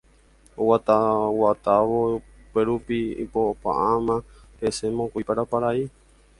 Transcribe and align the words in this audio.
Oguataguatávo 0.61 1.99
upérupi 2.19 2.99
ipopa'ãma 3.23 4.15
hese 4.59 4.87
mokõi 4.99 5.23
parapara'i 5.29 5.83